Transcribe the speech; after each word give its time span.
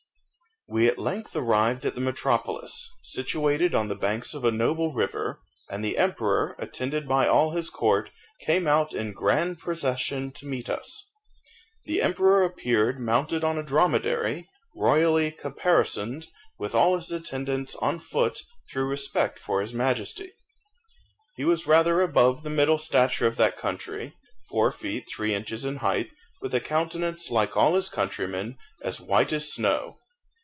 We 0.67 0.87
at 0.87 0.97
length 0.97 1.35
arrived 1.35 1.85
at 1.85 1.95
the 1.95 2.01
metropolis, 2.01 2.89
situated 3.03 3.75
on 3.75 3.89
the 3.89 3.95
banks 3.95 4.33
of 4.33 4.45
a 4.45 4.51
noble 4.53 4.93
river, 4.93 5.41
and 5.69 5.83
the 5.83 5.97
emperor, 5.97 6.55
attended 6.57 7.09
by 7.09 7.27
all 7.27 7.51
his 7.51 7.69
court, 7.69 8.09
came 8.45 8.67
out 8.67 8.93
in 8.93 9.11
grand 9.11 9.59
procession 9.59 10.31
to 10.31 10.45
meet 10.45 10.69
us. 10.69 11.11
The 11.83 12.01
emperor 12.01 12.43
appeared 12.45 13.01
mounted 13.01 13.43
on 13.43 13.57
a 13.57 13.63
dromedary, 13.63 14.47
royally 14.73 15.31
caparisoned, 15.33 16.27
with 16.57 16.73
all 16.73 16.95
his 16.95 17.11
attendants 17.11 17.75
on 17.77 17.99
foot 17.99 18.39
through 18.71 18.85
respect 18.85 19.39
for 19.39 19.59
his 19.59 19.73
Majesty. 19.73 20.31
He 21.35 21.43
was 21.43 21.67
rather 21.67 22.01
above 22.01 22.43
the 22.43 22.49
middle 22.49 22.77
stature 22.77 23.27
of 23.27 23.35
that 23.35 23.57
country, 23.57 24.13
four 24.47 24.71
feet 24.71 25.09
three 25.13 25.35
inches 25.35 25.65
in 25.65 25.77
height, 25.77 26.11
with 26.41 26.55
a 26.55 26.61
countenance, 26.61 27.29
like 27.29 27.57
all 27.57 27.75
his 27.75 27.89
countrymen, 27.89 28.57
as 28.81 29.01
white 29.01 29.33
as 29.33 29.51
snow! 29.51 29.97